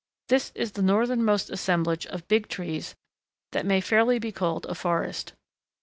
[0.29, 2.95] This is the northernmost assemblage of Big Trees
[3.51, 5.33] that may fairly be called a forest.